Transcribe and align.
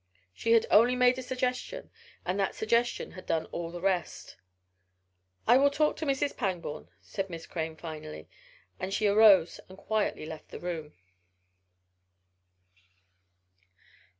She 0.33 0.53
had 0.53 0.65
only 0.71 0.95
made 0.95 1.19
a 1.19 1.21
suggestion 1.21 1.91
and 2.25 2.39
that 2.39 2.55
suggestion 2.55 3.11
had 3.11 3.27
done 3.27 3.45
all 3.51 3.69
the 3.69 3.79
rest. 3.79 4.35
"I 5.45 5.57
will 5.57 5.69
talk 5.69 5.95
to 5.97 6.07
Mrs. 6.07 6.35
Pangborn," 6.35 6.89
said 7.01 7.29
Miss 7.29 7.45
Crane 7.45 7.75
finally, 7.75 8.27
and 8.79 8.91
she 8.91 9.05
arose 9.05 9.59
and 9.69 9.77
quietly 9.77 10.25
left 10.25 10.49
the 10.49 10.59
room. 10.59 10.93